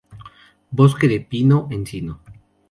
Bosque 0.79 1.05
de 1.07 1.19
pino-encino. 1.19 2.19